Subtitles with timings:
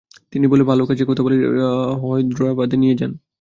[0.33, 1.35] তিনি ভালো কাজের কথা বলে
[2.01, 3.11] হায়দরাবাদে নিয়ে যান।